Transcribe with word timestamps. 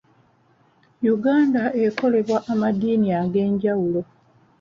Uganda 1.13 1.63
ekolebwa 1.85 2.37
amadiini 2.51 3.09
ag'enjawulo. 3.21 4.01